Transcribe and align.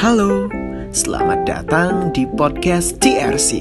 Halo, 0.00 0.48
selamat 0.96 1.44
datang 1.44 2.08
di 2.16 2.24
podcast 2.24 2.96
TRC 3.04 3.60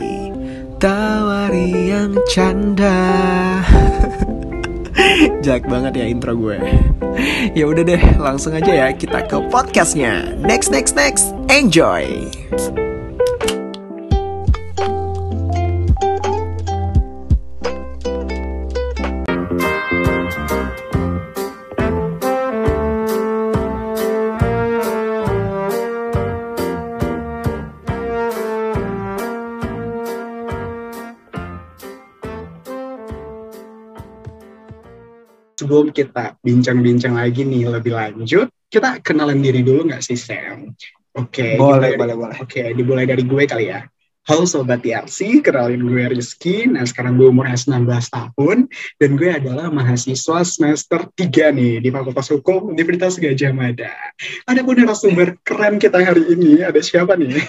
Tawari 0.80 1.92
yang 1.92 2.16
canda. 2.32 2.96
Jack 5.44 5.68
banget 5.68 6.00
ya 6.00 6.08
intro 6.08 6.40
gue. 6.40 6.56
Ya 7.52 7.68
udah 7.68 7.84
deh, 7.84 8.00
langsung 8.16 8.56
aja 8.56 8.72
ya 8.72 8.88
kita 8.96 9.28
ke 9.28 9.36
podcastnya. 9.52 10.32
Next, 10.40 10.72
next, 10.72 10.96
next, 10.96 11.36
enjoy 11.52 12.08
sebelum 35.70 35.94
kita 35.94 36.34
bincang-bincang 36.42 37.14
lagi 37.14 37.46
nih 37.46 37.70
lebih 37.70 37.94
lanjut, 37.94 38.50
kita 38.74 39.06
kenalan 39.06 39.38
diri 39.38 39.62
dulu 39.62 39.86
nggak 39.86 40.02
sih 40.02 40.18
Sam? 40.18 40.74
Oke, 41.14 41.62
Boleh, 41.62 41.94
dimulai- 41.94 41.98
boleh, 42.02 42.16
boleh 42.18 42.38
Oke, 42.42 42.74
dimulai 42.74 43.06
dari 43.06 43.22
gue 43.22 43.46
kali 43.46 43.70
ya. 43.70 43.86
Halo 44.26 44.50
Sobat 44.50 44.82
TRC, 44.82 45.46
kenalin 45.46 45.86
gue 45.86 46.10
Rizky. 46.10 46.66
Nah, 46.66 46.82
sekarang 46.90 47.22
gue 47.22 47.30
umurnya 47.30 47.54
19 47.54 47.86
tahun, 48.10 48.66
dan 48.98 49.10
gue 49.14 49.30
adalah 49.30 49.70
mahasiswa 49.70 50.42
semester 50.42 51.06
3 51.14 51.54
nih, 51.54 51.86
di 51.86 51.90
Fakultas 51.94 52.34
Hukum 52.34 52.74
Universitas 52.74 53.22
Gajah 53.22 53.54
Mada. 53.54 53.94
Ada 54.50 54.66
pun 54.66 54.74
narasumber 54.74 55.38
keren 55.46 55.78
kita 55.78 56.02
hari 56.02 56.34
ini, 56.34 56.66
ada 56.66 56.82
siapa 56.82 57.14
nih? 57.14 57.46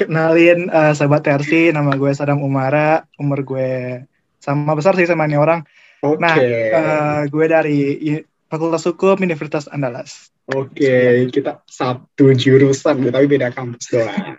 Kenalin 0.00 0.72
eh, 0.72 0.92
sahabat 0.96 1.28
TRC, 1.28 1.76
nama 1.76 1.92
gue 1.92 2.08
Sadam 2.16 2.40
Umara, 2.40 3.04
umur 3.20 3.44
gue 3.44 4.00
sama 4.40 4.72
besar 4.72 4.96
sih 4.96 5.04
sama 5.04 5.28
ini 5.28 5.36
orang. 5.36 5.60
Oke, 6.04 6.20
Nah, 6.20 6.36
eh, 6.36 7.20
gue 7.32 7.46
dari 7.48 7.80
Fakultas 8.52 8.84
Hukum 8.84 9.16
Universitas 9.24 9.64
Andalas. 9.72 10.28
oke, 10.44 11.32
kita 11.32 11.64
satu 11.64 12.36
jurusan, 12.36 13.08
tapi 13.08 13.24
beda 13.24 13.48
kampus 13.56 13.88
doang. 13.88 14.36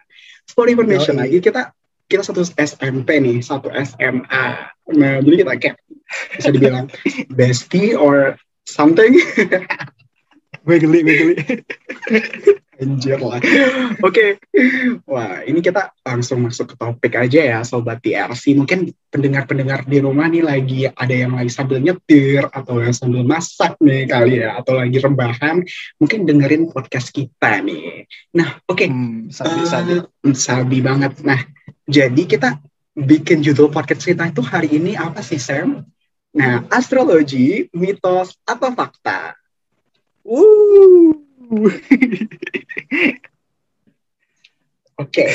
For 0.54 0.70
information 0.70 1.18
Yoi. 1.18 1.22
lagi, 1.26 1.38
kita 1.42 1.74
kita 2.06 2.22
satu 2.22 2.46
SMP 2.46 3.18
nih, 3.18 3.42
satu 3.42 3.74
SMA. 3.74 4.46
Nah, 4.94 5.16
jadi 5.26 5.36
kita 5.42 5.54
kayak 5.58 5.78
bisa 6.38 6.50
dibilang 6.54 6.86
bestie 7.38 7.98
or 7.98 8.38
something. 8.70 9.18
Gue 10.66 10.78
geli, 10.78 11.02
gue 11.02 11.16
geli. 11.18 11.36
Anjir 12.76 13.20
lah. 13.24 13.40
Oke. 14.04 14.40
Wah, 15.08 15.42
ini 15.48 15.64
kita 15.64 15.96
langsung 16.04 16.44
masuk 16.44 16.74
ke 16.74 16.76
topik 16.76 17.14
aja 17.16 17.40
ya, 17.56 17.60
Sobat 17.64 18.04
TRC. 18.04 18.52
Mungkin 18.60 18.92
pendengar-pendengar 19.08 19.88
di 19.88 20.04
rumah 20.04 20.28
nih 20.28 20.44
lagi 20.44 20.82
ada 20.92 21.16
yang 21.16 21.40
lagi 21.40 21.52
sambil 21.52 21.80
nyetir, 21.80 22.44
atau 22.52 22.84
yang 22.84 22.92
sambil 22.92 23.24
masak 23.24 23.80
nih 23.80 24.08
kali 24.12 24.44
ya, 24.44 24.60
atau 24.60 24.76
lagi 24.76 24.98
rebahan. 25.00 25.64
Mungkin 26.04 26.28
dengerin 26.28 26.68
podcast 26.72 27.16
kita 27.16 27.64
nih. 27.64 28.06
Nah, 28.36 28.60
oke. 28.68 28.86
Hmm, 28.86 29.32
sabi, 29.32 29.64
sabi. 29.64 29.92
Eh, 30.04 30.36
sabi 30.36 30.78
banget. 30.84 31.24
Nah, 31.24 31.40
jadi 31.88 32.24
kita 32.28 32.60
bikin 32.96 33.40
judul 33.44 33.72
podcast 33.72 34.04
kita 34.04 34.32
itu 34.32 34.44
hari 34.44 34.76
ini 34.76 35.00
apa 35.00 35.24
sih, 35.24 35.40
Sam? 35.40 35.88
Nah, 36.36 36.68
astrologi, 36.68 37.72
mitos, 37.72 38.36
atau 38.44 38.68
fakta? 38.76 39.40
Wuh. 40.28 41.25
Oke. 45.02 45.26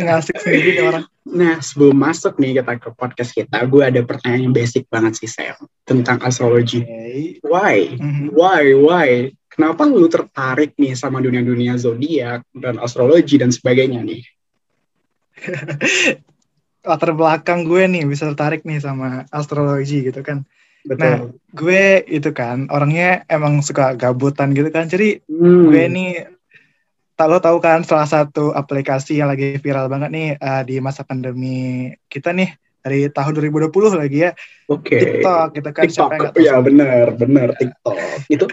Ngasik 0.00 0.40
sendiri 0.40 0.80
nih 0.80 0.84
orang. 0.88 1.04
Nah, 1.28 1.60
sebelum 1.60 1.92
masuk 1.92 2.40
nih 2.40 2.60
kita 2.60 2.80
ke 2.80 2.88
podcast 2.96 3.36
kita, 3.36 3.60
gue 3.68 3.82
ada 3.84 4.00
pertanyaan 4.00 4.50
yang 4.50 4.56
basic 4.56 4.88
banget 4.88 5.20
sih, 5.20 5.28
Sam, 5.28 5.68
tentang 5.84 6.16
astrologi. 6.24 6.80
Why? 7.44 8.00
Mhm. 8.00 8.32
Why? 8.32 8.72
Why? 8.72 9.08
Kenapa 9.52 9.84
lu 9.84 10.08
tertarik 10.08 10.72
nih 10.80 10.96
sama 10.96 11.20
dunia-dunia 11.20 11.76
zodiak 11.76 12.40
dan 12.56 12.80
astrologi 12.80 13.36
dan 13.36 13.52
sebagainya 13.52 14.00
nih? 14.00 14.24
Latar 16.88 17.12
belakang 17.12 17.68
gue 17.68 17.84
nih 17.84 18.08
bisa 18.08 18.32
tertarik 18.32 18.64
nih 18.64 18.80
sama 18.80 19.28
astrologi 19.28 20.08
gitu 20.08 20.24
kan. 20.24 20.48
Betul. 20.86 21.36
Gue 21.52 22.00
itu 22.08 22.30
kan 22.32 22.70
orangnya 22.72 23.24
emang 23.28 23.60
suka 23.60 23.92
gabutan 23.98 24.54
gitu 24.56 24.72
kan. 24.72 24.88
Jadi 24.88 25.20
Hmm. 25.28 25.68
gue 25.68 25.84
nih 25.90 26.12
tak 27.14 27.28
lo 27.28 27.36
tahu 27.36 27.60
kan 27.60 27.84
salah 27.84 28.08
satu 28.08 28.56
aplikasi 28.56 29.20
yang 29.20 29.28
lagi 29.28 29.60
viral 29.60 29.92
banget 29.92 30.08
nih 30.08 30.28
eh, 30.40 30.62
di 30.64 30.80
masa 30.80 31.04
pandemi 31.04 31.92
kita 32.08 32.32
nih 32.32 32.56
dari 32.80 33.12
tahun 33.12 33.36
2020 33.36 33.92
lagi 33.92 34.24
ya 34.24 34.32
Oke. 34.72 34.96
TikTok 34.96 35.52
gitu 35.52 35.68
kan 35.68 35.84
siapa 35.84 36.16
TikTok, 36.16 36.32
tahu 36.32 36.46
ya 36.48 36.56
bener, 36.64 37.04
bener 37.12 37.48
TikTok. 37.60 37.96
Itu 38.32 38.48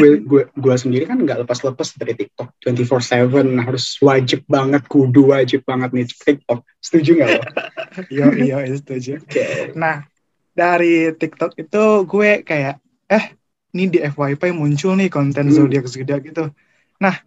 gue 0.00 0.08
gue 0.24 0.42
gue 0.48 0.74
sendiri 0.80 1.04
kan 1.04 1.20
nggak 1.20 1.44
lepas-lepas 1.44 1.92
dari 2.00 2.16
TikTok 2.16 2.56
24/7 2.64 3.60
harus 3.60 4.00
wajib 4.00 4.48
banget, 4.48 4.88
kudu 4.88 5.36
wajib 5.36 5.60
banget 5.68 5.92
nih 5.92 6.06
TikTok. 6.08 6.64
Setuju 6.80 7.10
nggak 7.20 7.28
lo? 7.28 7.42
Iya 8.12 8.26
iya 8.64 8.76
setuju. 8.80 9.20
Oke. 9.20 9.76
Nah 9.76 10.08
dari 10.56 11.12
TikTok 11.12 11.52
itu 11.54 11.84
gue 12.02 12.40
kayak 12.40 12.80
eh 13.06 13.24
ini 13.70 13.92
di 13.92 13.98
FYP 14.00 14.56
muncul 14.56 14.96
nih 14.96 15.12
konten 15.12 15.52
Hmm. 15.52 15.54
zodiak 15.54 15.84
zodiak 15.84 16.24
gitu. 16.24 16.48
Nah 16.96 17.20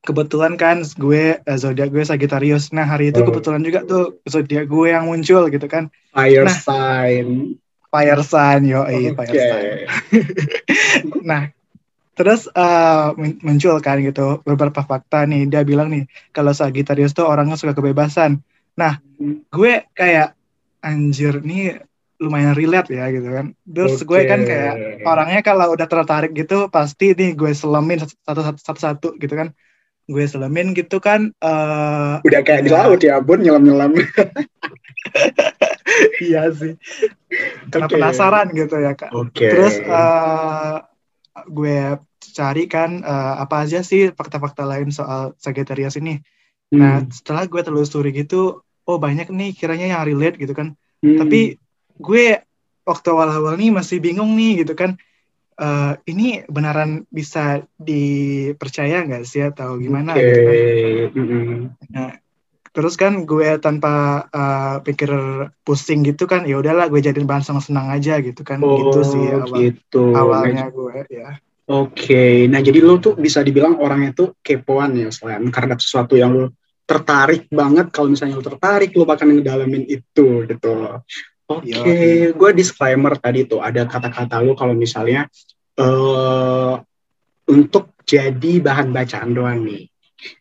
kebetulan 0.00 0.56
kan 0.56 0.80
gue 0.96 1.36
eh, 1.36 1.58
zodiak 1.60 1.92
gue 1.92 2.00
Sagittarius. 2.00 2.72
Nah 2.72 2.88
hari 2.88 3.12
itu 3.12 3.20
Oh. 3.20 3.28
kebetulan 3.28 3.60
juga 3.60 3.84
tuh 3.84 4.24
zodiak 4.24 4.64
gue 4.64 4.88
yang 4.88 5.04
muncul 5.04 5.44
gitu 5.46 5.66
kan. 5.68 5.92
Fire 6.10 6.48
Nah. 6.48 6.56
sign. 6.56 7.28
Fire 7.86 8.22
sign 8.24 8.60
yo 8.64 8.82
Oke. 8.82 9.12
fire 9.14 9.36
sign. 9.36 9.66
Nah, 11.26 11.50
terus 12.14 12.48
eh, 12.48 13.06
mun- 13.14 13.38
muncul 13.42 13.76
kan 13.84 14.00
gitu 14.00 14.40
beberapa 14.42 14.80
fakta 14.80 15.28
nih. 15.28 15.44
Dia 15.44 15.60
bilang 15.60 15.92
nih 15.92 16.08
kalau 16.32 16.56
Sagittarius 16.56 17.12
tuh 17.12 17.28
orangnya 17.28 17.60
suka 17.60 17.76
kebebasan. 17.76 18.40
Nah, 18.74 18.96
Hmm. 19.20 19.44
gue 19.48 19.84
kayak 19.92 20.32
anjir 20.80 21.40
nih 21.42 21.82
lumayan 22.16 22.52
relate 22.52 22.92
ya 22.92 23.08
gitu 23.08 23.28
kan. 23.28 23.46
Terus 23.62 24.00
gue 24.00 24.20
kan 24.24 24.40
kayak 24.42 24.74
orangnya 25.02 25.40
kalau 25.40 25.72
udah 25.72 25.84
tertarik 25.84 26.32
gitu 26.32 26.68
pasti 26.68 27.12
nih 27.12 27.32
gue 27.32 27.52
selemin 27.52 28.00
satu 28.02 28.16
satu 28.42 28.60
satu 28.60 28.80
satu 28.80 29.08
gitu 29.16 29.34
kan. 29.34 29.52
Gue 30.06 30.22
selemin 30.24 30.70
gitu 30.72 30.96
kan. 30.98 31.34
eh 31.36 32.14
Udah 32.22 32.40
kayak 32.40 32.62
di 32.62 32.70
Ya. 32.70 32.76
laut 32.82 33.00
ya, 33.00 33.18
bun 33.18 33.42
nyelam-nyelam. 33.42 33.92
iya 36.22 36.50
sih. 36.52 36.74
Karena 37.70 37.86
Oke. 37.86 37.94
penasaran 37.98 38.46
gitu 38.52 38.76
ya 38.78 38.92
kak. 38.94 39.10
Oke. 39.12 39.46
Terus 39.46 39.74
eh, 39.80 40.76
gue 41.48 41.78
cari 42.32 42.64
kan 42.66 43.02
eh, 43.02 43.34
apa 43.40 43.64
aja 43.64 43.80
sih 43.82 44.12
fakta-fakta 44.12 44.64
lain 44.64 44.88
soal 44.90 45.34
Sagittarius 45.36 45.96
ini. 45.98 46.20
Nah, 46.74 46.98
Hmm. 47.02 47.10
setelah 47.10 47.46
gue 47.46 47.62
telusuri 47.62 48.10
gitu, 48.10 48.58
oh 48.84 48.98
banyak 48.98 49.30
nih 49.30 49.54
kiranya 49.54 49.86
yang 49.94 50.02
relate 50.02 50.34
gitu 50.36 50.50
kan. 50.50 50.74
Hmm. 50.98 51.18
Tapi 51.18 51.58
gue 51.98 52.40
waktu 52.86 53.08
awal-awal 53.10 53.58
nih 53.58 53.74
masih 53.74 53.98
bingung 53.98 54.36
nih 54.38 54.64
gitu 54.64 54.78
kan. 54.78 54.94
Eh, 55.56 55.92
ini 56.12 56.44
beneran 56.46 57.08
bisa 57.08 57.64
dipercaya 57.80 59.08
nggak 59.08 59.24
sih 59.24 59.40
atau 59.40 59.80
gimana 59.80 60.12
Oke. 60.14 60.20
gitu 60.22 60.40
kan. 60.44 60.56
Mm-mm. 61.16 62.12
Terus 62.76 62.92
kan 63.00 63.24
gue 63.24 63.56
tanpa 63.56 64.28
eh, 64.28 64.76
pikir 64.84 65.10
pusing 65.64 66.04
gitu 66.04 66.28
kan, 66.28 66.44
ya 66.44 66.60
udahlah 66.60 66.92
gue 66.92 67.00
jadiin 67.00 67.24
bahan 67.24 67.40
senang-senang 67.40 67.88
aja 67.88 68.20
gitu 68.20 68.44
kan. 68.44 68.60
gitu 68.60 69.00
sih 69.00 69.32
Oh, 69.32 69.48
awal, 69.48 69.56
gitu. 69.56 70.04
Nah, 70.12 70.20
awalnya 70.20 70.64
gue 70.68 71.08
ya. 71.08 71.40
Oke, 71.66 72.46
nah 72.46 72.62
jadi 72.62 72.78
lo 72.78 73.02
tuh 73.02 73.18
bisa 73.18 73.42
dibilang 73.42 73.82
orangnya 73.82 74.14
tuh 74.14 74.38
kepoan 74.38 74.94
ya 74.94 75.10
selain 75.10 75.42
karena 75.50 75.74
sesuatu 75.74 76.14
yang 76.14 76.30
lo 76.30 76.54
tertarik 76.86 77.50
banget. 77.50 77.90
Kalau 77.90 78.06
misalnya 78.06 78.38
lo 78.38 78.44
tertarik, 78.46 78.94
lo 78.94 79.02
bakal 79.02 79.34
ngedalamin 79.34 79.82
itu 79.82 80.46
gitu. 80.46 81.02
Oke, 81.46 81.70
Yoi. 81.70 82.34
gue 82.34 82.50
disclaimer 82.58 83.14
tadi 83.22 83.46
tuh 83.46 83.62
ada 83.62 83.86
kata-kata 83.86 84.42
lo 84.42 84.58
kalau 84.58 84.74
misalnya 84.74 85.30
eh 85.78 86.74
untuk 87.46 87.94
jadi 88.02 88.52
bahan 88.58 88.90
bacaan 88.90 89.30
doang 89.30 89.62
nih. 89.62 89.86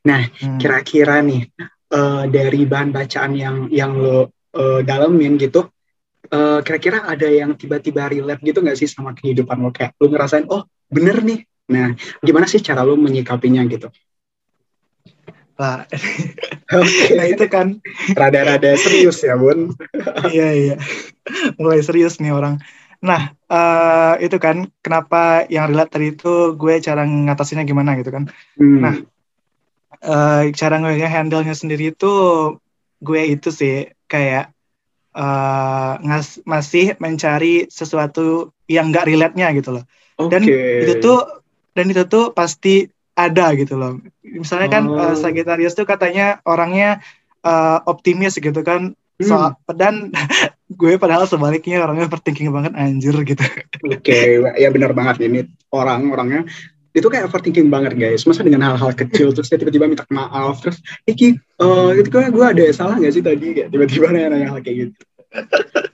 Nah, 0.09 0.25
Hmm. 0.41 0.57
kira-kira 0.57 1.21
nih 1.21 1.45
eh, 1.93 2.23
dari 2.33 2.61
bahan 2.65 2.89
bacaan 2.89 3.37
yang 3.37 3.69
yang 3.69 3.93
lo 3.93 4.33
eh, 4.57 4.81
dalemin 4.81 5.37
gitu, 5.37 5.69
eh, 6.33 6.59
kira-kira 6.65 7.05
ada 7.05 7.29
yang 7.29 7.53
tiba-tiba 7.53 8.09
relate 8.09 8.41
gitu 8.41 8.65
nggak 8.65 8.77
sih 8.79 8.89
sama 8.89 9.13
kehidupan 9.13 9.61
lo 9.61 9.69
kayak 9.69 9.93
lo 10.01 10.09
ngerasain 10.09 10.49
oh 10.49 10.65
bener 10.89 11.21
nih. 11.21 11.45
Nah, 11.69 11.93
gimana 12.21 12.49
sih 12.49 12.61
cara 12.65 12.81
lo 12.81 12.97
menyikapinya 12.97 13.61
gitu? 13.69 13.93
Lah, 15.55 15.87
Nah 17.17 17.25
itu 17.29 17.45
kan 17.45 17.77
rada-rada 18.17 18.73
serius 18.73 19.21
ya 19.21 19.37
bun. 19.37 19.77
iya 20.33 20.49
iya 20.53 20.75
mulai 21.61 21.81
serius 21.85 22.17
nih 22.17 22.33
orang 22.33 22.57
nah 23.05 23.37
eh, 23.51 24.13
itu 24.25 24.37
kan 24.41 24.65
kenapa 24.81 25.45
yang 25.45 25.69
relate 25.69 25.93
tadi 25.93 26.17
itu 26.17 26.57
gue 26.57 26.81
cara 26.81 27.05
ngatasinnya 27.05 27.67
gimana 27.67 27.93
gitu 27.99 28.09
kan 28.09 28.29
Hmm. 28.55 28.79
Nah, 28.81 28.95
eh, 29.99 30.43
cara 30.55 30.79
gue 30.79 31.05
handle-nya 31.05 31.51
sendiri 31.51 31.91
itu 31.91 32.13
gue 33.03 33.21
itu 33.27 33.51
sih 33.51 33.91
kayak 34.07 34.55
eh, 35.13 35.93
ngas 36.01 36.41
masih 36.47 36.95
mencari 37.03 37.67
sesuatu 37.67 38.55
yang 38.71 38.89
gak 38.95 39.05
relate-nya 39.11 39.51
gitu 39.53 39.75
loh. 39.75 39.83
Dan 40.17 40.47
Oke. 40.47 40.87
itu 40.87 40.93
tuh 41.03 41.19
dan 41.75 41.91
itu 41.91 42.07
tuh 42.07 42.31
pasti 42.31 42.87
ada 43.15 43.55
gitu 43.55 43.79
loh. 43.79 44.03
Misalnya 44.21 44.69
kan 44.69 44.83
Oh. 44.85 44.99
eh, 44.99 45.15
Sagittarius 45.15 45.73
tuh 45.73 45.87
katanya 45.87 46.43
orangnya 46.43 46.99
eh, 47.41 47.79
optimis 47.87 48.35
gitu 48.35 48.61
kan. 48.61 48.93
So, 49.15 49.31
Hmm. 49.39 49.55
dan 49.71 49.93
gue 50.79 50.99
padahal 50.99 51.23
sebaliknya 51.23 51.79
orangnya 51.79 52.11
overthinking 52.11 52.51
banget 52.51 52.75
anjir 52.75 53.15
gitu. 53.23 53.39
Oke, 53.87 54.43
ya 54.59 54.67
benar 54.75 54.91
banget 54.91 55.23
ini 55.23 55.47
orang-orangnya 55.71 56.43
itu 56.91 57.07
kayak 57.07 57.31
overthinking 57.31 57.71
banget 57.71 57.95
guys. 57.95 58.27
Masa 58.27 58.43
dengan 58.43 58.67
hal-hal 58.67 58.91
kecil 58.91 59.31
terus 59.31 59.47
dia 59.47 59.55
tiba-tiba 59.55 59.87
minta 59.87 60.03
maaf 60.11 60.59
terus 60.59 60.83
Iki, 61.07 61.27
eh 61.37 61.89
itu 61.95 62.09
kan 62.11 62.27
gue 62.27 62.43
ada 62.43 62.63
salah 62.75 62.99
nggak 62.99 63.13
sih 63.15 63.23
tadi 63.23 63.47
kayak 63.55 63.69
tiba-tiba 63.71 64.11
nanya 64.11 64.51
hal 64.51 64.59
kayak 64.59 64.91
gitu. 64.91 64.99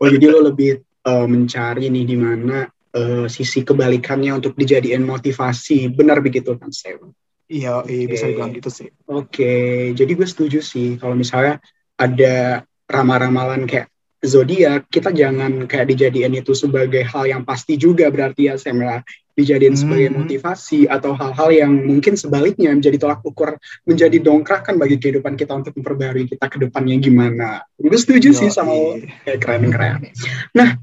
Oh 0.02 0.08
jadi 0.10 0.26
lo 0.34 0.50
lebih 0.50 0.82
eh, 0.82 1.26
mencari 1.30 1.94
nih 1.94 2.06
di 2.06 2.18
mana 2.18 2.66
eh, 2.92 3.26
sisi 3.28 3.64
kebalikannya 3.64 4.36
untuk 4.36 4.54
dijadiin 4.56 5.04
motivasi. 5.04 5.92
Benar 5.92 6.20
begitu 6.20 6.56
kan 6.60 6.72
Sam? 6.72 7.12
Iya, 7.52 7.84
iya, 7.84 8.06
bisa 8.08 8.26
Oke. 8.26 8.32
dibilang 8.32 8.52
gitu 8.56 8.70
sih. 8.72 8.88
Oke, 9.12 9.54
jadi 9.92 10.12
gue 10.16 10.28
setuju 10.28 10.64
sih 10.64 10.96
kalau 10.96 11.20
misalnya 11.20 11.60
ada 12.00 12.64
ramal-ramalan 12.88 13.68
kayak 13.68 13.92
zodiak, 14.24 14.88
kita 14.88 15.12
jangan 15.12 15.68
kayak 15.68 15.92
dijadiin 15.92 16.32
itu 16.38 16.56
sebagai 16.56 17.04
hal 17.04 17.28
yang 17.28 17.44
pasti 17.44 17.76
juga 17.76 18.08
berarti 18.08 18.48
ya 18.48 18.56
Sam 18.56 18.80
ya. 18.80 19.04
Dijadiin 19.32 19.80
sebagai 19.80 20.12
Hmm. 20.12 20.24
motivasi 20.24 20.92
atau 20.92 21.16
hal-hal 21.16 21.50
yang 21.56 21.72
mungkin 21.88 22.20
sebaliknya 22.20 22.76
menjadi 22.76 23.00
tolak 23.00 23.24
ukur, 23.24 23.56
menjadi 23.88 24.20
dongkrakan 24.20 24.76
bagi 24.76 25.00
kehidupan 25.00 25.40
kita 25.40 25.56
untuk 25.56 25.72
memperbarui 25.80 26.28
kita 26.28 26.46
ke 26.52 26.60
depannya 26.60 27.00
gimana. 27.00 27.64
Gue 27.80 27.96
setuju 27.96 28.36
sih 28.36 28.52
Yoi. 28.52 28.56
sama 28.56 28.76
lo. 28.76 29.00
kayak 29.24 29.40
keren-keren. 29.40 30.08
Nah, 30.52 30.76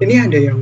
ini 0.00 0.14
ada 0.20 0.38
yang 0.38 0.60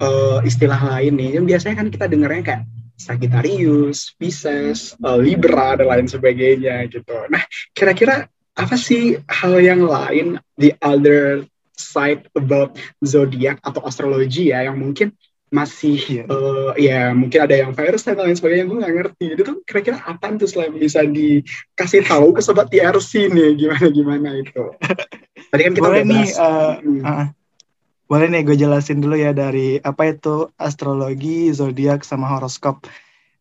eh, 0.00 0.38
istilah 0.48 0.80
lain 0.96 1.12
nih, 1.16 1.30
yang 1.36 1.44
biasanya 1.44 1.76
kan 1.84 1.88
kita 1.92 2.06
dengarnya 2.08 2.42
kayak 2.42 2.62
Sagittarius, 2.96 4.12
Pisces, 4.16 4.96
eh, 4.96 5.18
Libra, 5.20 5.76
dan 5.76 5.88
lain 5.88 6.06
sebagainya 6.08 6.88
gitu. 6.88 7.14
Nah, 7.28 7.44
kira-kira 7.72 8.28
apa 8.56 8.76
sih 8.76 9.16
hal 9.24 9.60
yang 9.60 9.84
lain, 9.84 10.36
the 10.56 10.76
other 10.80 11.44
side 11.72 12.28
about 12.36 12.76
zodiac 13.00 13.56
atau 13.64 13.80
astrologi 13.84 14.52
ya, 14.52 14.68
yang 14.68 14.76
mungkin 14.76 15.16
masih, 15.50 15.98
Iya. 15.98 16.24
eh, 16.30 16.70
ya 16.78 17.00
mungkin 17.10 17.42
ada 17.42 17.56
yang 17.58 17.74
virus 17.74 18.06
dan 18.06 18.20
lain 18.22 18.38
sebagainya, 18.38 18.70
gue 18.70 18.78
nggak 18.78 18.94
ngerti. 18.94 19.24
Itu 19.34 19.42
tuh 19.42 19.56
kira-kira 19.66 19.98
apa 19.98 20.30
tuh 20.38 20.46
selain 20.46 20.70
bisa 20.70 21.02
dikasih 21.02 22.06
tahu 22.06 22.36
ke 22.36 22.40
sobat 22.44 22.70
TRC 22.70 23.26
nih, 23.32 23.58
gimana-gimana 23.58 24.38
itu. 24.38 24.76
Tadi 25.50 25.62
kan 25.66 25.72
kita 25.74 25.88
Boleh 25.90 26.04
udah 26.04 26.06
nih, 26.06 26.22
bahas. 26.22 26.38
eh, 26.38 26.72
Hmm. 26.86 27.02
uh, 27.02 27.26
boleh 28.10 28.26
nih 28.26 28.42
gue 28.42 28.58
jelasin 28.58 28.98
dulu 28.98 29.14
ya 29.14 29.30
dari 29.30 29.78
apa 29.78 30.10
itu 30.10 30.50
astrologi, 30.58 31.54
zodiak 31.54 32.02
sama 32.02 32.26
horoskop. 32.26 32.82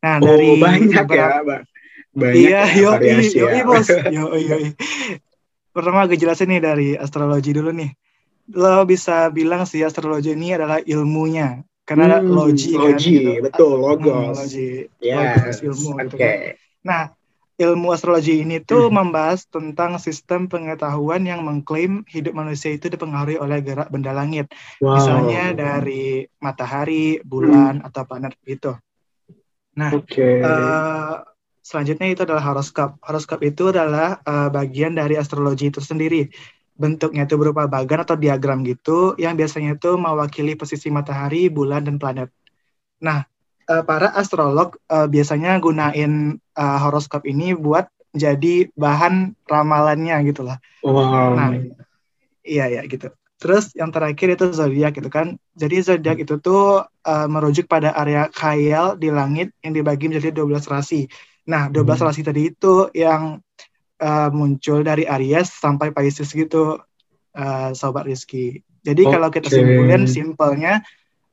Nah, 0.06 0.22
Oh, 0.22 0.30
dari 0.30 0.62
banyak 0.62 0.94
beberapa- 1.10 1.18
ya, 1.18 1.42
Mbak. 1.42 1.62
Banyak 2.10 2.36
Iya, 2.38 2.62
ya, 2.70 2.78
yoi, 2.78 2.94
variasi 2.94 3.38
yoi, 3.42 3.58
ya. 3.58 3.66
bos. 3.66 3.88
Yoi, 3.90 4.42
yoi. 4.46 4.66
Pertama 5.74 6.06
gue 6.06 6.18
jelasin 6.18 6.50
nih 6.54 6.62
dari 6.62 6.88
astrologi 6.94 7.50
dulu 7.50 7.74
nih. 7.74 7.90
Lo 8.54 8.86
bisa 8.86 9.30
bilang 9.30 9.66
sih 9.66 9.82
astrologi 9.82 10.34
ini 10.38 10.54
adalah 10.54 10.82
ilmunya. 10.82 11.66
Karena 11.86 12.22
Hmm, 12.22 12.30
logi 12.30 12.78
kan. 12.78 12.94
logi, 12.94 13.14
gitu. 13.18 13.42
betul, 13.42 13.74
Hmm, 13.74 13.82
logos. 13.98 14.38
logi. 14.38 14.70
Yes, 15.02 15.18
Logos, 15.18 15.58
ilmu 15.66 15.90
oke. 15.90 16.02
gitu 16.06 16.16
kan. 16.22 16.34
Nah, 16.86 17.02
ilmu 17.60 17.92
astrologi 17.92 18.40
ini 18.40 18.64
tuh 18.64 18.88
Hmm. 18.88 19.04
membahas 19.04 19.44
tentang 19.44 20.00
sistem 20.00 20.48
pengetahuan 20.48 21.28
yang 21.28 21.44
mengklaim 21.44 22.08
hidup 22.08 22.32
manusia 22.32 22.72
itu 22.72 22.88
dipengaruhi 22.88 23.36
oleh 23.36 23.60
gerak 23.60 23.92
benda 23.92 24.16
langit. 24.16 24.48
Wow. 24.80 24.96
Misalnya 24.96 25.52
dari 25.52 26.24
matahari, 26.40 27.20
bulan, 27.20 27.84
atau 27.84 28.08
planet 28.08 28.34
gitu. 28.48 28.80
Nah, 29.76 29.92
Oke. 29.92 30.40
eh, 30.40 31.16
selanjutnya 31.60 32.08
itu 32.08 32.24
adalah 32.24 32.42
horoskop. 32.48 32.98
Horoskop 33.04 33.44
itu 33.44 33.76
adalah 33.76 34.24
eh, 34.24 34.50
bagian 34.50 34.96
dari 34.96 35.20
astrologi 35.20 35.68
itu 35.68 35.84
sendiri. 35.84 36.32
Bentuknya 36.80 37.28
itu 37.28 37.36
berupa 37.36 37.68
bagan 37.68 38.08
atau 38.08 38.16
diagram 38.16 38.64
gitu, 38.64 39.20
yang 39.20 39.36
biasanya 39.36 39.76
itu 39.76 40.00
mewakili 40.00 40.56
posisi 40.56 40.88
matahari, 40.88 41.52
bulan, 41.52 41.84
dan 41.84 42.00
planet. 42.00 42.32
Nah, 43.04 43.28
eh, 43.70 43.84
para 43.86 44.10
astrolog 44.18 44.76
eh, 44.90 45.08
biasanya 45.08 45.62
gunain 45.62 46.36
eh, 46.38 46.78
horoskop 46.84 47.24
ini 47.30 47.54
buat 47.54 47.88
jadi 48.14 48.74
bahan 48.74 49.38
ramalannya 49.46 50.18
gitu 50.34 50.42
lah. 50.42 50.58
wow. 50.82 51.38
Nah, 51.38 51.54
iya 52.42 52.66
ya 52.70 52.82
gitu. 52.90 53.14
Terus 53.40 53.72
yang 53.78 53.94
terakhir 53.94 54.36
itu 54.36 54.52
zodiak 54.52 54.98
gitu 55.00 55.08
kan. 55.08 55.40
Jadi 55.56 55.80
zodiak 55.80 56.18
itu 56.20 56.44
tuh 56.44 56.84
uh, 56.84 57.28
merujuk 57.32 57.72
pada 57.72 57.96
area 57.96 58.28
khayal 58.28 59.00
di 59.00 59.08
langit 59.16 59.56
yang 59.64 59.72
dibagi 59.72 60.12
menjadi 60.12 60.36
12 60.44 60.68
rasi. 60.68 61.08
Nah, 61.48 61.72
12 61.72 62.04
Hmm. 62.04 62.12
rasi 62.12 62.22
tadi 62.26 62.52
itu 62.52 62.92
yang 62.92 63.40
uh, 64.04 64.30
muncul 64.36 64.84
dari 64.84 65.08
Aries 65.08 65.56
sampai 65.56 65.96
Pisces 65.96 66.36
gitu, 66.36 66.84
uh, 67.40 67.70
sobat 67.72 68.12
Rizky. 68.12 68.60
Jadi 68.84 69.08
kalau 69.08 69.32
kita 69.32 69.48
Oke. 69.48 69.56
simpulin 69.56 70.04
simpelnya 70.04 70.84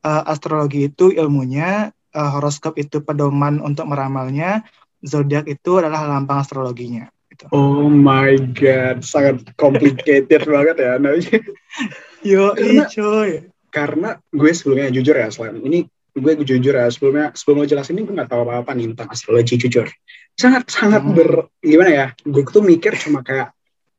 uh, 0.06 0.22
astrologi 0.30 0.86
itu 0.86 1.10
ilmunya, 1.10 1.90
uh, 2.16 2.30
horoskop 2.32 2.80
itu 2.80 3.04
pedoman 3.04 3.60
untuk 3.60 3.84
meramalnya, 3.84 4.64
zodiak 5.04 5.44
itu 5.46 5.76
adalah 5.76 6.08
lambang 6.08 6.40
astrologinya. 6.40 7.12
Gitu. 7.28 7.44
Oh 7.52 7.86
my 7.86 8.32
god, 8.56 9.04
sangat 9.04 9.44
complicated 9.60 10.40
banget 10.56 10.76
ya. 10.80 10.96
Nah, 10.96 11.12
Yo, 12.24 12.56
Karena- 12.56 12.88
coy. 12.88 13.30
karena 13.68 14.08
gue 14.32 14.50
sebelumnya 14.50 14.88
jujur 14.88 15.12
ya, 15.12 15.28
selain 15.28 15.60
ini 15.60 15.84
gue 16.16 16.32
jujur 16.40 16.72
ya 16.72 16.88
sebelumnya 16.88 17.36
sebelum 17.36 17.60
lo 17.60 17.66
jelasin 17.68 17.92
ini 17.92 18.08
gue 18.08 18.16
nggak 18.16 18.32
tahu 18.32 18.48
apa-apa 18.48 18.72
nih 18.72 18.96
tentang 18.96 19.12
astrologi 19.12 19.60
jujur. 19.60 19.84
Sangat 20.32 20.64
sangat 20.72 21.04
Hmm. 21.04 21.12
ber 21.12 21.52
gimana 21.60 21.90
ya? 21.92 22.06
Gue 22.24 22.40
tuh 22.48 22.64
mikir 22.64 22.96
cuma 22.96 23.20
kayak 23.20 23.52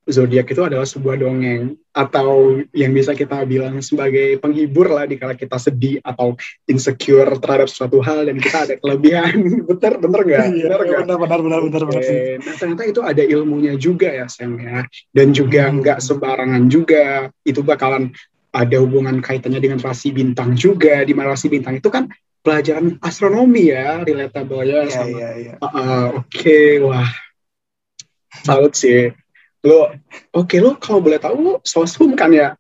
zodiak 0.08 0.48
itu 0.48 0.64
adalah 0.64 0.88
sebuah 0.88 1.20
dongeng 1.20 1.76
atau 1.92 2.58
yang 2.72 2.96
bisa 2.96 3.12
kita 3.12 3.44
bilang 3.44 3.84
sebagai 3.84 4.40
penghibur 4.40 4.88
lah 4.88 5.04
di 5.04 5.20
kala 5.20 5.36
kita 5.36 5.60
sedih 5.60 6.00
atau 6.00 6.34
insecure 6.64 7.28
terhadap 7.38 7.68
suatu 7.68 8.00
hal 8.00 8.24
dan 8.26 8.40
kita 8.40 8.58
ada 8.64 8.76
kelebihan. 8.80 9.36
bener 9.70 9.94
bener 10.00 10.22
nggak? 10.24 10.46
Iya, 10.48 10.66
Bener 10.72 10.80
nggak? 10.82 11.00
benar 11.04 11.40
benar 11.44 11.62
benar 11.68 11.84
benar 11.84 12.02
sih. 12.02 12.16
Oke, 12.16 12.34
Nah 12.40 12.56
ternyata 12.56 12.84
itu 12.88 13.02
ada 13.04 13.24
ilmunya 13.24 13.74
juga 13.76 14.10
ya 14.10 14.26
Sam 14.32 14.56
ya. 14.58 14.88
Dan 15.12 15.36
juga 15.36 15.68
Hmm. 15.68 15.84
nggak 15.84 16.00
sembarangan 16.00 16.64
juga. 16.72 17.28
Itu 17.44 17.60
bakalan 17.62 18.16
ada 18.56 18.78
hubungan 18.80 19.20
kaitannya 19.20 19.60
dengan 19.60 19.84
rasi 19.84 20.16
bintang 20.16 20.56
juga. 20.56 21.04
Di 21.04 21.12
mana 21.12 21.36
rasi 21.36 21.52
bintang 21.52 21.78
itu 21.78 21.92
kan 21.92 22.08
pelajaran 22.40 22.96
astronomi 23.04 23.76
ya, 23.76 24.08
relatable 24.08 24.64
ya 24.64 24.88
Iya 24.88 24.92
sama. 24.96 25.18
iya 25.20 25.30
iya. 25.36 25.54
Ah, 25.60 25.68
ah, 25.76 26.04
Oke, 26.24 26.80
wah. 26.80 27.12
Salut 28.46 28.72
sih. 28.72 29.12
Lo, 29.68 29.92
oke 30.32 30.56
lo 30.58 30.80
kalau 30.80 31.04
boleh 31.04 31.20
tahu 31.20 31.36
lo 31.38 31.54
sosum 31.62 32.16
kan 32.16 32.32
ya? 32.32 32.56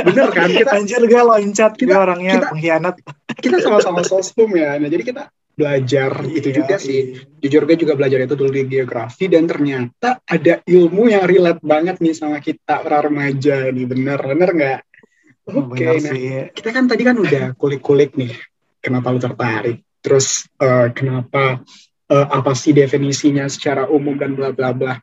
Bener 0.00 0.32
kan? 0.32 0.48
Kita 0.48 0.72
Anjir 0.72 1.02
gue 1.04 1.20
loncat, 1.20 1.76
kita- 1.76 1.98
orangnya 1.98 2.32
kita- 2.34 2.50
pengkhianat. 2.50 2.94
kita 3.36 3.56
sama-sama 3.60 4.00
sosum 4.02 4.48
ya. 4.50 4.80
Nah 4.80 4.88
jadi 4.88 5.04
kita 5.04 5.22
belajar 5.52 6.10
itu 6.24 6.48
Iya, 6.48 6.56
juga 6.56 6.74
sih. 6.78 7.18
iya. 7.18 7.42
jujur 7.42 7.62
gue 7.66 7.76
juga 7.76 7.92
belajar 7.92 8.22
itu 8.22 8.32
dulu 8.32 8.46
di 8.48 8.62
geografi 8.68 9.26
dan 9.26 9.42
ternyata 9.44 10.22
ada 10.22 10.62
ilmu 10.62 11.10
yang 11.10 11.26
relate 11.26 11.58
banget 11.60 11.98
nih 11.98 12.14
sama 12.14 12.38
kita 12.38 12.78
para 12.78 13.02
remaja 13.02 13.66
nih 13.66 13.82
bener 13.84 14.22
bener 14.22 14.50
nggak 14.54 14.78
oke 15.50 15.74
Benar 15.74 15.98
nah 15.98 16.14
sih. 16.14 16.54
kita 16.54 16.70
kan 16.70 16.86
tadi 16.86 17.02
kan 17.02 17.18
udah 17.18 17.58
kulik-kulik 17.58 18.14
nih 18.14 18.30
kenapa 18.78 19.10
lu 19.10 19.18
tertarik 19.18 19.82
terus 19.98 20.46
eh, 20.62 20.94
kenapa 20.94 21.58
eh, 22.06 22.26
apa 22.30 22.54
sih 22.54 22.70
definisinya 22.70 23.50
secara 23.50 23.90
umum 23.90 24.14
dan 24.14 24.38
bla 24.38 24.54
bla 24.54 24.70
bla 24.70 24.94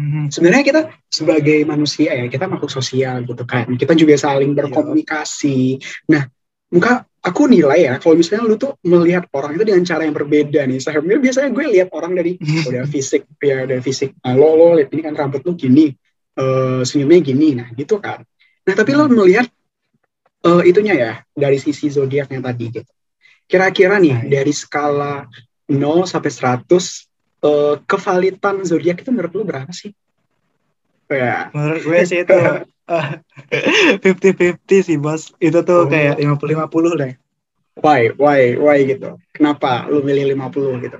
Mhm. 0.00 0.32
sebenarnya 0.32 0.64
kita 0.64 0.80
sebagai 1.12 1.60
manusia 1.68 2.16
ya 2.16 2.24
kita 2.32 2.48
makhluk 2.48 2.72
sosial 2.72 3.20
gitu 3.28 3.44
kan. 3.44 3.68
Kita 3.76 3.92
juga 3.92 4.16
saling 4.16 4.56
berkomunikasi. 4.56 5.76
Nah 6.08 6.24
muka 6.72 7.04
aku 7.20 7.52
nilai 7.52 7.84
ya 7.84 7.94
kalau 8.00 8.16
misalnya 8.16 8.48
lu 8.48 8.56
tuh 8.56 8.80
melihat 8.80 9.28
orang 9.36 9.60
itu 9.60 9.64
dengan 9.68 9.84
cara 9.84 10.02
yang 10.08 10.16
berbeda 10.16 10.64
nih. 10.64 10.80
Saya 10.80 11.04
biasanya 11.04 11.52
gue 11.52 11.64
lihat 11.76 11.88
orang 11.92 12.16
dari 12.16 12.40
udah 12.40 12.88
fisik 12.88 13.28
ya 13.44 13.68
udah 13.68 13.78
fisik. 13.84 14.16
Nah, 14.24 14.32
lo 14.32 14.56
lo 14.56 14.66
lihat 14.80 14.88
ini 14.96 15.02
kan 15.04 15.12
rambut 15.12 15.44
lu 15.44 15.52
gini 15.52 15.92
eh, 16.40 16.80
senyumnya 16.80 17.20
gini. 17.20 17.48
Nah 17.60 17.68
gitu 17.76 18.00
kan. 18.00 18.24
Nah 18.64 18.74
tapi 18.74 18.96
lo 18.96 19.04
melihat 19.12 19.44
eh, 20.48 20.62
itunya 20.64 20.94
ya 20.96 21.12
dari 21.36 21.60
sisi 21.60 21.92
zodiaknya 21.92 22.40
tadi 22.40 22.64
gitu. 22.72 22.92
Kira-kira 23.50 24.00
nih 24.00 24.30
iya. 24.30 24.40
dari 24.40 24.52
skala 24.54 25.26
0 25.66 26.06
sampai 26.06 26.30
100 26.30 27.09
eh, 27.40 27.74
kevalitan 27.84 28.62
zodiak 28.62 29.00
itu 29.00 29.10
menurut 29.10 29.32
lu 29.32 29.42
berapa 29.44 29.70
sih 29.70 29.92
ya 31.10 31.50
Menurut 31.50 31.80
gue 31.82 31.98
sih 32.04 32.22
itu 32.22 32.36
fifty 34.04 34.30
fifty 34.32 34.76
sih 34.82 34.96
bos. 34.96 35.30
Itu 35.38 35.62
tuh 35.62 35.86
Oh. 35.86 35.90
kayak 35.90 36.18
50-50 36.18 36.94
deh. 36.96 37.12
why 37.80 38.10
why 38.14 38.54
why 38.58 38.78
gitu 38.82 39.16
kenapa 39.32 39.88
lu 39.88 40.02
milih 40.02 40.36
50 40.36 40.84
gitu 40.84 40.98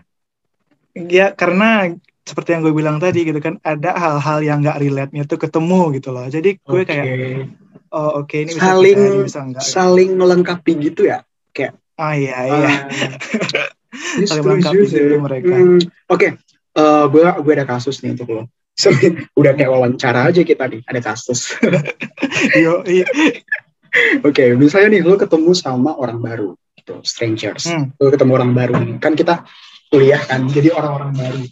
ya 0.97 1.35
karena 1.35 1.93
seperti 2.23 2.55
yang 2.55 2.63
gue 2.63 2.73
bilang 2.73 2.97
tadi 2.97 3.27
gitu 3.27 3.37
kan 3.37 3.59
ada 3.61 3.91
hal-hal 3.93 4.39
yang 4.41 4.63
nggak 4.63 4.79
relate-nya 4.79 5.27
tuh 5.27 5.37
ketemu 5.37 5.99
gitu 5.99 6.09
loh 6.11 6.25
jadi 6.27 6.57
gue 6.57 6.81
Oke. 6.81 6.87
kayak 6.87 7.05
oh 7.91 8.23
oke 8.23 8.33
ini 8.33 8.55
bisa 8.55 8.63
saling 8.65 8.97
percaya, 8.97 9.13
ini 9.13 9.27
bisa 9.27 9.41
enggak 9.43 9.63
saling 9.67 10.11
melengkapi 10.15 10.73
gitu 10.81 11.03
ya 11.05 11.19
kayak 11.53 11.75
ah 11.99 12.15
iya 12.17 12.39
iya 12.49 12.57
ah, 12.65 12.81
ini 12.97 13.80
Saling 14.27 14.45
melengkapi 14.47 15.19
mereka. 15.19 15.55
Hmm, 15.55 15.81
oke 16.11 16.29
Eh, 16.71 17.05
gue 17.11 17.23
gue 17.27 17.53
ada 17.59 17.67
kasus 17.67 17.99
nih 17.99 18.15
untuk 18.15 18.31
lo 18.31 18.43
So, 18.81 18.89
udah 19.37 19.53
kayak 19.59 19.69
wawancara 19.75 20.31
aja 20.31 20.41
kita 20.47 20.71
nih 20.71 20.81
ada 20.87 21.01
kasus 21.03 21.53
Yo, 22.63 22.81
iya. 22.87 23.05
Oke, 24.23 24.55
misalnya 24.55 24.97
nih 24.97 25.03
lo 25.03 25.19
ketemu 25.19 25.51
sama 25.53 25.99
orang 25.99 26.23
baru, 26.23 26.55
gitu, 26.79 27.03
strangers. 27.03 27.67
Hmm. 27.67 27.91
Lo 27.99 28.09
ketemu 28.09 28.33
orang 28.39 28.53
baru, 28.55 28.75
nih. 28.79 28.97
kan 29.03 29.19
kita 29.19 29.43
kuliah 29.91 30.23
kan, 30.23 30.47
jadi 30.47 30.71
orang-orang 30.71 31.13
baru. 31.13 31.43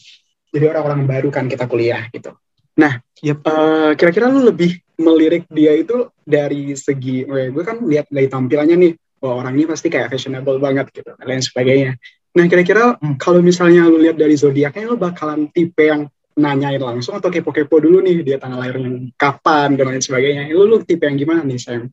Jadi 0.54 0.64
orang-orang 0.70 1.02
baru 1.04 1.28
kan 1.34 1.44
kita 1.50 1.66
kuliah 1.66 2.06
gitu. 2.14 2.32
Nah, 2.78 3.02
Yep. 3.20 3.38
eh, 3.42 3.90
kira-kira 3.98 4.30
lo 4.30 4.46
lebih 4.46 4.78
melirik 5.02 5.50
dia 5.50 5.74
itu 5.74 6.06
dari 6.22 6.78
segi, 6.78 7.26
weh, 7.26 7.50
gue 7.50 7.64
kan 7.66 7.82
lihat 7.82 8.06
dari 8.06 8.30
tampilannya 8.30 8.76
nih, 8.78 8.92
wah 9.18 9.42
orang 9.42 9.58
ini 9.58 9.66
pasti 9.66 9.90
kayak 9.90 10.14
fashionable 10.14 10.62
banget 10.62 10.86
gitu, 10.94 11.10
dan 11.18 11.26
lain 11.26 11.42
sebagainya. 11.42 11.98
Nah, 12.38 12.46
kira-kira 12.46 12.94
Hmm. 13.02 13.18
kalau 13.18 13.42
misalnya 13.42 13.82
lo 13.84 13.98
lihat 13.98 14.14
dari 14.14 14.38
zodiaknya, 14.38 14.86
lo 14.86 14.94
bakalan 14.94 15.50
tipe 15.50 15.82
yang 15.82 16.06
nanyain 16.38 16.78
langsung 16.78 17.18
atau 17.18 17.34
kepo-kepo 17.34 17.82
dulu 17.82 17.98
nih 17.98 18.22
dia 18.22 18.38
tanggal 18.38 18.62
lahirnya 18.62 19.10
kapan 19.18 19.74
dan 19.74 19.90
lain 19.90 19.98
sebagainya. 19.98 20.46
Lo, 20.54 20.70
lo 20.70 20.78
tipe 20.86 21.02
yang 21.02 21.18
gimana 21.18 21.42
nih, 21.42 21.58
Sam? 21.58 21.90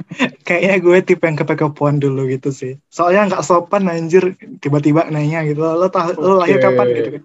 Kayaknya 0.48 0.76
gue 0.82 0.98
tipe 1.06 1.22
yang 1.22 1.38
kepo-kepoan 1.38 2.02
dulu 2.02 2.26
gitu 2.26 2.50
sih. 2.50 2.82
Soalnya 2.90 3.30
nggak 3.30 3.46
sopan 3.46 3.86
anjir 3.86 4.34
tiba-tiba 4.58 5.06
nanya 5.06 5.46
gitu. 5.46 5.62
Lo 5.62 5.86
tahu 5.86 6.18
lo 6.18 6.42
lahir 6.42 6.58
kapan 6.58 6.86
gitu 6.90 7.08
kan. 7.14 7.22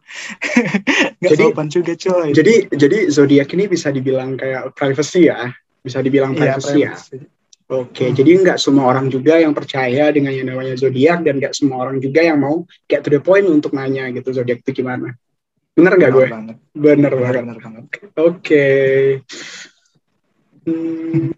Nggak 1.24 1.32
Jadi- 1.34 1.46
sopan 1.50 1.68
juga 1.72 1.94
coy. 1.98 2.30
Jadi 2.30 2.54
jadi 2.70 2.98
zodiak 3.10 3.50
ini 3.58 3.66
bisa 3.66 3.90
dibilang 3.90 4.38
kayak 4.38 4.76
privacy 4.78 5.34
ya, 5.34 5.50
bisa 5.82 5.98
dibilang 6.04 6.38
Iya, 6.38 6.62
privacy 6.62 6.78
ya. 6.78 6.94
privacy. 6.94 7.18
Oke, 7.66 8.06
Hmm. 8.06 8.14
jadi 8.14 8.32
nggak 8.46 8.58
semua 8.62 8.94
orang 8.94 9.10
juga 9.10 9.42
yang 9.42 9.50
percaya 9.58 10.14
dengan 10.14 10.30
yang 10.30 10.54
namanya 10.54 10.78
zodiak 10.78 11.26
dan 11.26 11.42
nggak 11.42 11.58
semua 11.58 11.82
orang 11.82 11.98
juga 11.98 12.22
yang 12.22 12.38
mau 12.38 12.62
kayak 12.86 13.02
to 13.02 13.10
the 13.10 13.18
point 13.18 13.50
untuk 13.50 13.74
nanya 13.74 14.06
gitu 14.14 14.30
zodiak 14.30 14.62
itu 14.62 14.86
gimana. 14.86 15.18
Bener 15.74 15.98
nggak 15.98 16.12
gue? 16.14 16.26
Benar 16.30 16.36
banget. 16.38 16.58
Bener 16.78 17.12
Benar, 17.12 17.34
banget. 17.42 17.58
banget. 17.58 17.84
Oke. 18.22 18.68
Hmm, 20.66 21.34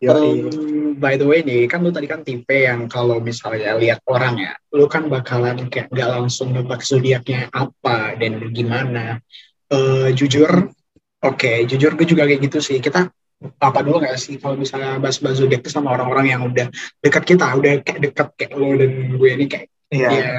Yoi. 0.00 0.50
um, 0.50 0.98
by 0.98 1.14
the 1.14 1.26
way 1.28 1.44
nih, 1.46 1.70
kan 1.70 1.84
lu 1.84 1.94
tadi 1.94 2.08
kan 2.08 2.24
tipe 2.24 2.56
yang 2.56 2.88
kalau 2.90 3.20
misalnya 3.22 3.76
lihat 3.78 4.00
orang 4.08 4.34
ya, 4.40 4.52
lu 4.72 4.90
kan 4.90 5.06
bakalan 5.06 5.68
kayak 5.68 5.94
nggak 5.94 6.08
langsung 6.10 6.50
nebak 6.50 6.82
zodiaknya 6.82 7.46
apa 7.52 8.16
dan 8.18 8.50
gimana. 8.50 9.20
Eh, 9.70 10.10
jujur, 10.16 10.72
oke, 11.22 11.52
jujur 11.70 11.94
gue 11.94 12.06
juga 12.08 12.26
kayak 12.26 12.40
gitu 12.50 12.58
sih. 12.58 12.78
Kita 12.82 13.12
apa 13.40 13.80
dulu 13.80 14.04
nggak 14.04 14.20
sih 14.20 14.36
kalau 14.36 14.60
misalnya 14.60 15.00
bahas-bahas 15.00 15.40
zodiak 15.40 15.64
itu 15.64 15.72
sama 15.72 15.96
orang-orang 15.96 16.26
yang 16.28 16.42
udah 16.44 16.68
dekat 17.00 17.24
kita, 17.24 17.46
udah 17.56 17.80
kayak 17.80 18.00
dekat 18.12 18.28
kayak 18.36 18.52
lo 18.52 18.76
dan 18.76 19.16
gue 19.16 19.28
ini 19.32 19.46
kayak, 19.48 19.66
Iya. 19.90 20.06
ya 20.12 20.30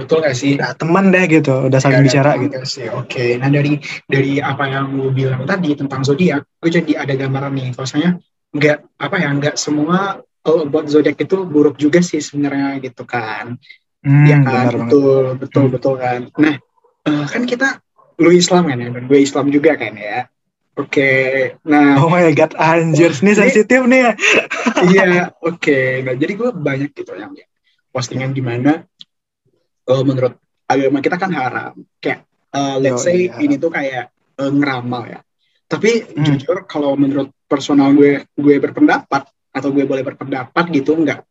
betul 0.00 0.18
nggak 0.18 0.34
sih? 0.34 0.58
Udah 0.58 0.74
teman 0.74 1.14
deh 1.14 1.24
gitu, 1.30 1.70
udah 1.70 1.78
saling 1.78 2.02
Ya, 2.02 2.06
bicara 2.10 2.30
gitu. 2.42 2.58
sih. 2.66 2.90
Oke, 2.90 3.38
nah 3.38 3.46
dari 3.46 3.78
dari 4.10 4.42
apa 4.42 4.66
yang 4.66 4.98
lu 4.98 5.14
bilang 5.14 5.46
tadi 5.46 5.78
tentang 5.78 6.02
zodiak, 6.02 6.42
gue 6.58 6.70
jadi 6.72 7.06
ada 7.06 7.14
gambaran 7.14 7.54
nih. 7.54 7.68
Bahwasanya 7.76 8.18
nggak 8.50 8.78
apa 8.98 9.16
ya, 9.20 9.28
nggak 9.30 9.54
semua 9.60 10.24
all 10.42 10.66
about 10.66 10.90
zodiak 10.90 11.20
itu 11.20 11.36
buruk 11.46 11.76
juga 11.76 12.02
sih 12.02 12.18
sebenarnya 12.18 12.82
gitu 12.82 13.06
kan. 13.06 13.54
Hmm, 14.02 14.26
Iya 14.26 14.36
kan, 14.42 14.46
benar 14.46 14.64
banget. 14.74 14.80
betul, 14.90 15.24
betul, 15.38 15.64
Hmm. 15.68 15.72
betul 15.76 15.94
kan. 16.02 16.20
Nah, 16.42 16.54
eh, 17.06 17.24
kan 17.30 17.42
kita 17.44 17.68
lu 18.16 18.30
Islam 18.32 18.62
kan 18.66 18.78
ya, 18.80 18.88
dan 18.90 19.04
gue 19.06 19.18
Islam 19.20 19.46
juga 19.52 19.76
kan 19.78 19.92
ya. 19.94 20.18
Oke, 20.76 21.08
nah 21.64 21.96
Oh 21.96 22.12
my 22.12 22.28
god, 22.36 22.52
anjir, 22.52 23.08
ini 23.24 23.32
sensitif 23.32 23.80
nih 23.88 24.00
ya. 24.04 24.12
iya, 24.84 25.08
oke. 25.48 26.04
Nah, 26.04 26.12
jadi 26.12 26.32
gue 26.36 26.50
banyak 26.52 26.92
gitu 26.92 27.16
yang 27.16 27.32
postingan 27.88 28.36
di 28.36 28.44
mana 28.44 28.84
eh, 29.88 30.02
menurut 30.04 30.36
agama 30.68 31.00
kita 31.00 31.16
kan 31.16 31.32
haram. 31.32 31.72
Kayak 31.96 32.28
eh, 32.52 32.76
let's 32.76 33.00
Yo, 33.00 33.04
say 33.08 33.16
iya. 33.24 33.40
ini 33.40 33.56
tuh 33.56 33.72
kayak 33.72 34.12
eh, 34.12 34.52
ngeramal 34.52 35.02
ya. 35.08 35.20
Tapi 35.64 36.12
Hmm. 36.12 36.24
jujur 36.28 36.68
kalau 36.68 36.92
menurut 36.92 37.32
personal 37.48 37.96
gue 37.96 38.28
gue 38.36 38.54
berpendapat 38.60 39.26
atau 39.50 39.68
gue 39.72 39.84
boleh 39.88 40.04
berpendapat 40.04 40.64
gitu 40.76 40.92
enggak. 40.92 41.24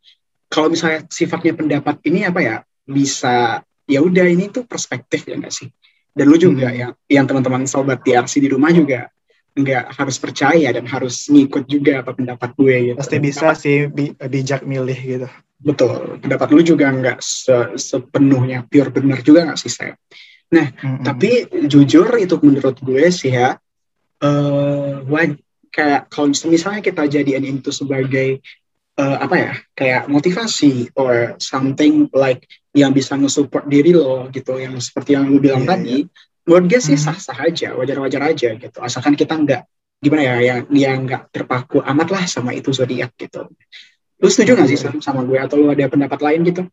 Kalau 0.50 0.74
misalnya 0.74 1.06
sifatnya 1.06 1.54
pendapat 1.54 2.02
ini 2.04 2.26
apa 2.26 2.42
ya? 2.42 2.56
Bisa 2.82 3.62
ya 3.86 4.00
udah 4.02 4.26
ini 4.26 4.50
tuh 4.50 4.66
perspektif 4.66 5.30
ya 5.30 5.38
enggak 5.38 5.54
sih? 5.54 5.70
Dan 6.10 6.34
lu 6.34 6.38
juga 6.42 6.74
Hmm. 6.74 6.78
yang 6.82 6.92
yang 7.06 7.26
teman-teman 7.30 7.70
sobat 7.70 8.02
TRC 8.02 8.42
di 8.42 8.50
rumah 8.50 8.74
juga 8.74 9.06
nggak 9.56 9.96
harus 9.96 10.20
percaya 10.20 10.68
dan 10.68 10.84
harus 10.84 11.32
ngikut 11.32 11.64
juga 11.66 12.04
apa 12.04 12.12
pendapat 12.12 12.52
gue 12.60 12.76
gitu. 12.92 12.98
Pasti 13.00 13.18
bisa 13.24 13.56
sih 13.56 13.88
bi- 13.88 14.12
bijak 14.12 14.68
milih 14.68 15.00
gitu. 15.00 15.28
Betul, 15.64 16.20
pendapat 16.20 16.52
lu 16.52 16.62
juga 16.62 16.92
nggak 16.92 17.24
se- 17.24 17.80
sepenuhnya 17.80 18.68
pure 18.68 18.92
benar 18.92 19.24
juga 19.24 19.48
nggak 19.48 19.60
sih 19.60 19.72
saya. 19.72 19.96
Mm-mm. 20.52 21.08
Tapi 21.08 21.48
jujur 21.72 22.06
itu 22.20 22.36
menurut 22.44 22.78
gue 22.84 23.08
sih 23.10 23.32
ya, 23.34 23.56
eh 24.22 24.94
waj- 25.08 25.42
kayak 25.72 26.12
kalau 26.12 26.32
misalnya 26.32 26.84
kita 26.84 27.08
jadian 27.08 27.44
itu 27.44 27.72
sebagai 27.72 28.40
eh, 28.96 29.18
apa 29.20 29.36
ya, 29.36 29.54
kayak 29.76 30.08
motivasi 30.08 30.92
or 30.96 31.36
something 31.40 32.08
like 32.16 32.48
yang 32.76 32.92
bisa 32.96 33.16
nge-support 33.16 33.68
diri 33.68 33.92
lo 33.96 34.28
gitu, 34.32 34.56
yang 34.60 34.76
seperti 34.80 35.16
yang 35.16 35.28
lu 35.28 35.40
bilang 35.40 35.64
Iya, 35.64 35.72
tadi, 35.76 35.98
menurut 36.46 36.66
gue 36.70 36.80
sih 36.80 36.96
Mhm. 36.96 37.04
sah-sah 37.04 37.40
aja, 37.42 37.74
wajar-wajar 37.74 38.22
aja 38.32 38.50
gitu, 38.54 38.78
asalkan 38.80 39.18
kita 39.18 39.34
nggak 39.34 39.62
gimana 40.00 40.22
ya, 40.22 40.36
yang 40.42 40.60
yang 40.70 40.98
nggak 41.10 41.34
terpaku 41.34 41.82
amat 41.82 42.08
lah 42.14 42.24
sama 42.30 42.54
itu 42.54 42.70
zodiak 42.70 43.12
gitu. 43.18 43.50
Lu 44.22 44.28
setuju 44.30 44.54
nggak 44.56 44.70
sih 44.70 44.78
Iya. 44.80 44.94
Sam, 44.94 45.02
sama 45.02 45.22
gue 45.26 45.38
atau 45.42 45.58
lu 45.58 45.68
ada 45.74 45.90
pendapat 45.90 46.20
lain 46.22 46.42
gitu? 46.46 46.64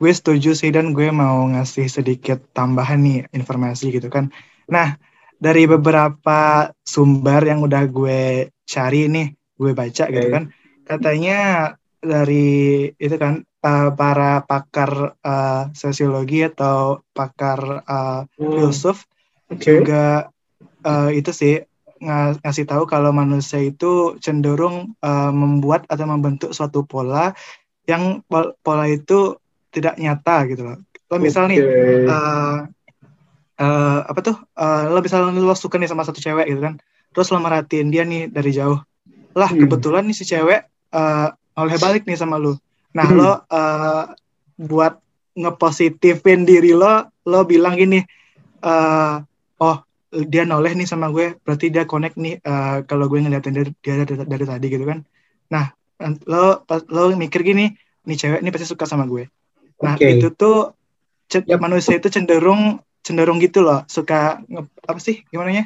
gue 0.00 0.12
setuju 0.16 0.56
sih 0.56 0.72
dan 0.72 0.96
gue 0.96 1.12
mau 1.12 1.44
ngasih 1.52 1.84
sedikit 1.92 2.40
tambahan 2.56 2.96
nih 3.04 3.18
informasi 3.36 3.92
gitu 3.92 4.08
kan. 4.08 4.32
Nah, 4.64 4.96
dari 5.36 5.68
beberapa 5.68 6.72
sumber 6.80 7.44
yang 7.44 7.60
udah 7.60 7.84
gue 7.84 8.48
cari 8.64 9.12
nih, 9.12 9.28
gue 9.60 9.72
baca 9.76 10.04
gitu 10.08 10.28
kan, 10.32 10.48
katanya 10.88 11.38
dari 12.00 12.88
itu 12.96 13.12
kan 13.20 13.44
eh, 13.60 13.90
para 13.94 14.42
pakar 14.44 15.16
eh, 15.20 15.62
sosiologi 15.72 16.44
atau 16.44 17.04
pakar 17.12 17.84
eh, 17.84 18.20
filsuf 18.36 19.04
Oke. 19.50 19.82
juga 19.82 20.28
eh, 20.84 21.10
itu 21.18 21.30
sih 21.30 21.54
nga- 22.00 22.36
ngasih 22.40 22.64
tahu 22.64 22.88
kalau 22.88 23.12
manusia 23.12 23.60
itu 23.60 24.16
cenderung 24.18 24.96
eh, 24.98 25.30
membuat 25.32 25.84
atau 25.86 26.06
membentuk 26.08 26.50
suatu 26.56 26.84
pola 26.84 27.32
yang 27.88 28.22
pol- 28.24 28.54
pola 28.64 28.86
itu 28.88 29.36
tidak 29.70 29.98
nyata 29.98 30.50
gitu 30.50 30.62
loh. 30.66 30.78
Lo 31.10 31.16
misal 31.18 31.46
nih 31.50 31.58
Oke. 31.60 32.06
eh, 32.06 32.58
eh, 33.60 33.98
apa 34.08 34.20
tuh 34.24 34.36
eh, 34.56 34.84
lo 34.88 34.98
misalnya 35.04 35.36
lo 35.36 35.54
suka 35.54 35.76
nih 35.76 35.90
sama 35.90 36.02
satu 36.06 36.18
cewek 36.18 36.48
gitu 36.48 36.60
kan 36.64 36.74
terus 37.10 37.28
lo 37.34 37.42
merhatiin 37.42 37.90
dia 37.90 38.06
nih 38.06 38.30
dari 38.30 38.50
jauh 38.54 38.78
lah 39.34 39.50
Hmm. 39.50 39.60
kebetulan 39.62 40.06
nih 40.06 40.16
si 40.16 40.24
cewek 40.26 40.60
eh, 40.94 41.28
oleh 41.60 41.76
balik 41.76 42.02
nih 42.06 42.18
sama 42.18 42.38
lo 42.38 42.56
nah 42.96 43.06
Hmm. 43.06 43.18
lo 43.18 43.32
eh, 43.58 44.04
buat 44.60 44.94
ngepositifin 45.38 46.42
diri 46.44 46.74
lo 46.74 47.08
lo 47.26 47.46
bilang 47.46 47.78
gini 47.78 48.02
eh, 48.64 49.14
oh 49.62 49.76
dia 50.10 50.42
noleh 50.42 50.74
nih 50.74 50.90
sama 50.90 51.06
gue 51.14 51.38
berarti 51.46 51.70
dia 51.70 51.86
connect 51.86 52.18
nih 52.18 52.42
eh, 52.42 52.76
kalau 52.84 53.06
gue 53.06 53.22
ngeliatin 53.22 53.54
dari, 53.54 53.70
dia 53.78 54.02
dari, 54.02 54.26
dari 54.26 54.44
tadi 54.44 54.66
gitu 54.66 54.84
kan 54.84 55.06
nah 55.50 55.70
lo 56.26 56.66
lo 56.90 57.02
mikir 57.14 57.44
gini 57.46 57.70
nih 58.08 58.16
cewek 58.16 58.40
ini 58.42 58.50
pasti 58.50 58.66
suka 58.66 58.88
sama 58.88 59.06
gue 59.06 59.30
nah 59.80 59.94
Oke. 59.96 60.18
itu 60.18 60.28
tuh 60.34 60.74
Yap. 61.30 61.62
manusia 61.62 61.94
itu 61.94 62.10
cenderung 62.10 62.82
cenderung 63.06 63.38
gitu 63.38 63.62
loh 63.62 63.86
suka 63.86 64.42
nge, 64.50 64.66
apa 64.66 64.98
sih 64.98 65.22
gimana 65.30 65.62
ya 65.62 65.64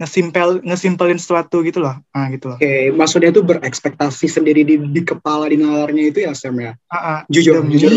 ngesimpel 0.00 0.64
ngesimpelin 0.64 1.18
sesuatu 1.20 1.60
gitu 1.62 1.78
loh 1.84 1.96
ah 2.12 2.26
gitu 2.32 2.52
loh 2.52 2.58
Oke, 2.58 2.90
maksudnya 2.90 3.30
itu 3.30 3.42
berekspektasi 3.44 4.26
sendiri 4.28 4.62
di, 4.64 4.76
di 4.80 5.02
kepala 5.02 5.46
di 5.50 5.56
nalarnya 5.60 6.04
itu 6.10 6.18
ya 6.24 6.32
Sam 6.32 6.58
ya. 6.58 6.72
Ah, 6.90 6.96
ah, 6.96 7.18
Jujur, 7.28 7.60
demi 7.62 7.76
jujur. 7.76 7.92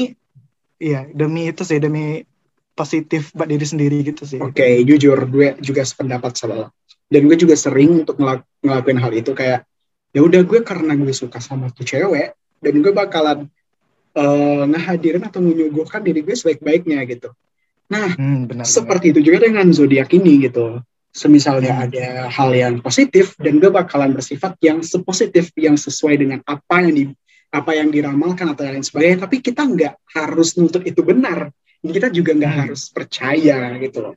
iya 0.77 1.07
demi 1.11 1.49
itu 1.49 1.63
sih 1.65 1.79
demi 1.79 2.21
positif 2.75 3.31
buat 3.31 3.47
diri 3.47 3.63
sendiri 3.63 3.97
gitu 4.03 4.27
sih 4.27 4.39
Oke, 4.43 4.83
jujur 4.83 5.15
gue 5.31 5.55
juga 5.63 5.81
sependapat 5.87 6.35
sama 6.35 6.53
lo. 6.55 6.67
Dan 7.07 7.29
gue 7.29 7.37
juga 7.39 7.55
sering 7.55 8.03
untuk 8.03 8.17
ngelak- 8.19 8.43
ngelakuin 8.59 8.99
hal 8.99 9.11
itu 9.15 9.31
kayak 9.31 9.63
ya 10.11 10.21
udah 10.25 10.41
gue 10.43 10.59
karena 10.61 10.93
gue 10.95 11.13
suka 11.15 11.39
sama 11.39 11.71
tuh 11.71 11.87
cewek 11.87 12.35
dan 12.59 12.73
gue 12.83 12.91
bakalan 12.91 13.47
eh, 14.15 14.63
ngehadirin 14.71 15.23
atau 15.27 15.39
menyuguhkan 15.43 15.99
diri 15.99 16.23
gue 16.23 16.35
sebaik-baiknya 16.35 17.03
gitu. 17.07 17.31
Nah, 17.91 18.15
Hmm, 18.17 18.47
benar, 18.49 18.63
benar. 18.63 18.67
seperti 18.67 19.11
itu 19.13 19.19
juga 19.21 19.45
dengan 19.45 19.67
zodiak 19.69 20.09
ini 20.15 20.47
gitu. 20.49 20.79
Semisalnya 21.15 21.87
ada 21.87 22.27
hal 22.27 22.51
yang 22.51 22.83
positif 22.83 23.39
dan 23.39 23.63
gue 23.63 23.71
bakalan 23.71 24.11
bersifat 24.11 24.59
yang 24.59 24.83
sepositif 24.83 25.55
yang 25.55 25.79
sesuai 25.79 26.15
dengan 26.19 26.39
apa 26.43 26.83
yang 26.83 26.91
di 26.91 27.03
apa 27.55 27.71
yang 27.71 27.87
diramalkan 27.87 28.51
atau 28.51 28.67
lain 28.67 28.83
sebagainya. 28.83 29.23
Tapi 29.23 29.39
kita 29.39 29.63
nggak 29.63 29.93
harus 30.11 30.59
nuntut 30.59 30.83
itu 30.83 30.99
benar 30.99 31.55
kita 31.85 32.09
juga 32.09 32.33
nggak 32.33 32.53
Hmm. 32.53 32.61
harus 32.65 32.81
percaya 32.89 33.77
gitu 33.77 34.01
loh 34.01 34.13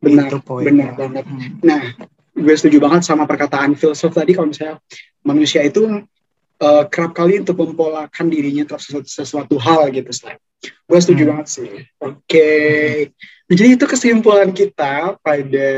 benar 0.00 0.32
benar 0.40 0.96
banget 0.96 1.24
Hmm. 1.28 1.60
nah 1.60 1.82
gue 2.32 2.54
setuju 2.56 2.80
banget 2.80 3.04
sama 3.04 3.28
perkataan 3.28 3.76
filsuf 3.76 4.16
tadi 4.16 4.32
kalau 4.32 4.48
misalnya 4.48 4.80
manusia 5.20 5.60
itu 5.60 5.84
eh, 6.60 6.84
kerap 6.86 7.12
kali 7.12 7.40
untuk 7.40 7.56
mempolakan 7.56 8.26
dirinya 8.26 8.64
terhadap 8.64 8.84
sesuatu, 8.84 9.08
sesuatu 9.08 9.54
hal 9.56 9.88
gitu 9.90 10.10
Sly. 10.10 10.36
gue 10.60 10.98
setuju 11.00 11.22
Hmm. 11.24 11.30
banget 11.32 11.46
sih 11.48 11.70
oke 11.98 12.50
jadi 13.48 13.68
itu 13.74 13.84
kesimpulan 13.84 14.52
kita 14.52 15.16
pada 15.18 15.68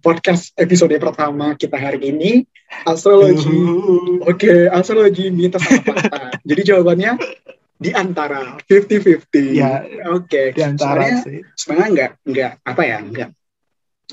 podcast 0.00 0.50
episode 0.56 0.96
pertama 0.96 1.52
kita 1.54 1.76
hari 1.76 2.08
ini 2.08 2.42
astrologi 2.82 3.46
Uh. 3.48 4.24
Oke, 4.24 4.48
astrologi 4.66 5.28
mitos 5.28 5.60
atau 5.62 5.84
fakta. 5.86 6.20
Jadi 6.48 6.62
jawabannya 6.66 7.16
di 7.76 7.90
antara 7.92 8.58
50-50. 8.60 9.54
Ya, 9.54 9.80
Oke. 10.10 10.52
di 10.52 10.60
antara 10.60 11.00
Soalnya 11.00 11.16
sih. 11.22 11.40
sebenarnya 11.54 11.88
nggak 11.88 12.10
nggak 12.26 12.52
apa 12.62 12.82
ya 12.82 12.98
nggak 13.00 13.30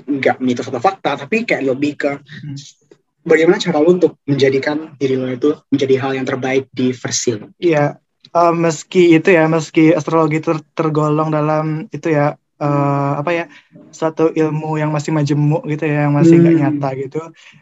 nggak 0.05 0.37
mitos 0.39 0.67
atau 0.67 0.79
fakta, 0.79 1.17
tapi 1.17 1.43
kayak 1.43 1.63
lebih 1.65 1.93
ke 1.95 2.11
Hmm. 2.15 2.55
Bagaimana 3.25 3.57
cara 3.57 3.77
lo 3.81 3.89
untuk 3.97 4.21
menjadikan 4.29 4.93
diri 5.01 5.15
lo 5.17 5.27
itu 5.27 5.49
menjadi 5.73 5.95
hal 6.01 6.11
yang 6.17 6.25
terbaik 6.29 6.69
di 6.71 6.93
versi 6.93 7.29
lo. 7.35 7.49
Iya, 7.57 7.97
eh, 8.31 8.53
meski 8.53 9.17
itu 9.17 9.29
ya, 9.33 9.43
meski 9.49 9.91
astrologi 9.97 10.39
ter- 10.45 10.65
tergolong 10.77 11.29
dalam 11.33 11.89
itu 11.91 12.07
ya, 12.13 12.37
eh, 12.61 13.11
apa 13.21 13.31
ya, 13.33 13.45
satu 13.95 14.27
ilmu 14.35 14.75
yang 14.75 14.91
masih 14.91 15.15
majemuk 15.15 15.63
gitu 15.71 15.87
ya, 15.87 16.07
yang 16.07 16.13
masih 16.19 16.35
nggak 16.43 16.55
Hmm. 16.55 16.61
nyata 16.61 16.89
gitu. 16.99 17.19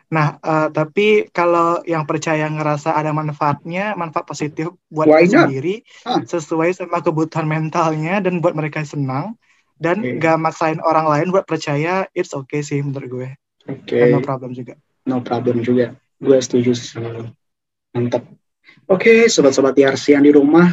Nah, 0.09 0.27
eh, 0.41 0.67
tapi 0.73 1.07
kalau 1.29 1.81
yang 1.85 2.03
percaya 2.09 2.45
ngerasa 2.49 2.89
ada 2.97 3.13
manfaatnya, 3.13 3.93
manfaat 3.93 4.25
positif 4.25 4.73
buat 4.89 5.07
Why 5.09 5.29
not? 5.29 5.49
sendiri, 5.49 5.85
Ah. 6.09 6.21
sesuai 6.25 6.69
sama 6.73 7.05
kebutuhan 7.05 7.45
mentalnya 7.45 8.17
dan 8.21 8.41
buat 8.41 8.57
mereka 8.57 8.81
senang, 8.81 9.37
dan 9.77 10.01
Oke. 10.01 10.17
nggak 10.17 10.37
maksain 10.41 10.79
orang 10.81 11.05
lain 11.05 11.27
buat 11.33 11.45
percaya, 11.45 12.09
it's 12.17 12.33
okay 12.33 12.61
sih 12.65 12.81
menurut 12.81 13.09
gue, 13.09 13.29
Oke. 13.69 13.97
Dan 13.99 14.07
no 14.09 14.19
problem 14.25 14.57
juga. 14.57 14.73
No 15.07 15.23
problem 15.23 15.63
juga. 15.63 15.95
Gue 16.19 16.39
setuju 16.39 16.71
sama 16.75 17.11
lo. 17.11 17.23
Mantap. 17.93 18.23
Oke, 18.87 19.27
sobat-sobat 19.27 19.75
TRC 19.75 20.15
yang 20.15 20.23
di 20.25 20.31
rumah 20.33 20.71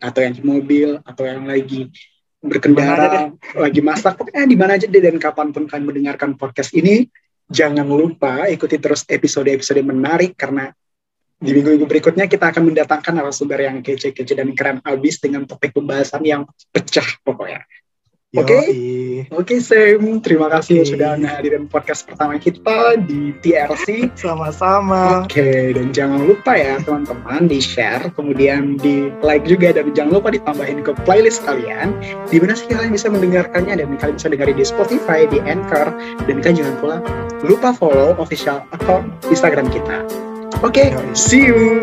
atau 0.00 0.20
yang 0.20 0.34
di 0.34 0.42
mobil 0.42 0.98
atau 1.04 1.24
yang 1.24 1.46
lagi 1.46 1.88
berkendara, 2.42 3.32
lagi 3.56 3.80
masak, 3.80 4.18
pokoknya 4.18 4.44
di 4.46 4.56
mana 4.58 4.72
aja 4.76 4.86
deh 4.86 5.02
dan 5.02 5.16
kapan 5.16 5.50
pun 5.50 5.64
kalian 5.66 5.86
mendengarkan 5.88 6.36
podcast 6.38 6.74
ini, 6.76 7.08
jangan 7.50 7.86
lupa 7.86 8.50
ikuti 8.50 8.76
terus 8.78 9.06
episode-episode 9.06 9.82
menarik 9.82 10.34
karena 10.34 10.70
di 11.36 11.52
minggu-minggu 11.52 11.84
berikutnya 11.84 12.24
kita 12.32 12.48
akan 12.48 12.72
mendatangkan 12.72 13.12
narasumber 13.12 13.60
yang 13.60 13.84
kece-kece 13.84 14.32
dan 14.32 14.56
keren 14.56 14.80
abis 14.80 15.20
dengan 15.20 15.44
topik 15.44 15.76
pembahasan 15.76 16.24
yang 16.24 16.42
pecah 16.72 17.06
pokoknya. 17.20 17.60
Oke. 18.34 18.58
Oke 19.30 19.62
Sam, 19.62 20.18
terima 20.18 20.50
kasih 20.50 20.82
Oke. 20.82 20.98
sudah 20.98 21.14
ngehadirin 21.14 21.70
podcast 21.70 22.10
pertama 22.10 22.34
kita 22.42 22.98
di 23.06 23.30
TRC. 23.38 24.10
Sama-sama. 24.18 25.22
Oke, 25.22 25.70
dan 25.70 25.94
jangan 25.94 26.26
lupa 26.26 26.58
ya 26.58 26.82
teman-teman 26.82 27.46
di 27.46 27.62
share, 27.62 28.10
kemudian 28.18 28.82
di 28.82 29.14
like 29.22 29.46
juga 29.46 29.78
dan 29.78 29.94
jangan 29.94 30.18
lupa 30.18 30.34
ditambahin 30.34 30.82
ke 30.82 30.90
playlist 31.06 31.46
kalian. 31.46 31.94
Di 32.26 32.42
mana 32.42 32.58
sih 32.58 32.66
kalian 32.66 32.90
bisa 32.90 33.06
mendengarkannya 33.06 33.78
dan 33.78 33.94
kalian 33.94 34.18
bisa 34.18 34.28
dengerin 34.28 34.58
di 34.58 34.66
Spotify, 34.66 35.30
di 35.30 35.38
Anchor, 35.46 35.94
dan 36.26 36.36
kalian 36.42 36.66
jangan 36.66 36.74
pula 36.82 36.96
lupa 37.46 37.70
follow 37.78 38.18
official 38.18 38.58
account 38.74 39.06
Instagram 39.30 39.70
kita. 39.70 40.02
Oke, 40.66 40.90
Yoi. 40.90 41.14
see 41.14 41.46
you. 41.46 41.78